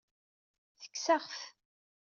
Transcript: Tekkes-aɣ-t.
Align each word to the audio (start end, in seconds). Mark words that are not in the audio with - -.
Tekkes-aɣ-t. 0.81 1.37